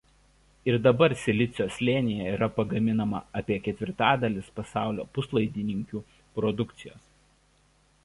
Ir 0.69 0.77
dabar 0.85 1.13
Silicio 1.23 1.67
slėnyje 1.75 2.31
yra 2.39 2.49
pagaminama 2.57 3.21
apie 3.43 3.59
ketvirtadalis 3.69 4.51
pasaulio 4.59 5.09
puslaidininkių 5.19 6.07
produkcijos. 6.41 7.11